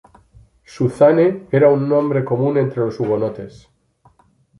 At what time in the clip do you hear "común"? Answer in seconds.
2.25-2.57